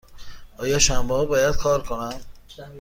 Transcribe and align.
آیا 0.57 0.79
شنبه 0.79 1.13
ها 1.13 1.25
باید 1.25 1.55
کار 1.55 1.83
کنم؟ 1.83 2.19